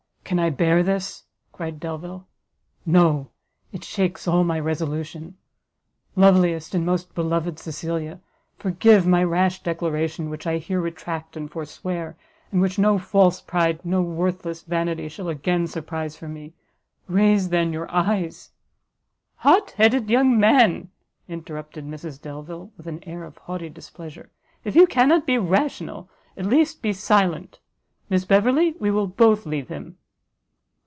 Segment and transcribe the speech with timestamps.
[0.23, 2.25] "Can I bear this!" cried Delvile,
[2.85, 3.31] "no,
[3.73, 5.35] it shakes all my resolution!
[6.15, 8.21] loveliest and most beloved Cecilia!
[8.55, 12.15] forgive my rash declaration, which I hear retract and forswear,
[12.49, 16.53] and which no false pride, no worthless vanity shall again surprise from me!
[17.09, 18.51] raise, then, your eyes"
[19.45, 20.91] "Hot headed young man!"
[21.27, 24.31] interrupted Mrs Delvile, with an air of haughty displeasure,
[24.63, 27.59] "if you cannot be rational, at least be silent.
[28.09, 29.97] Miss Beverley, we will both leave him."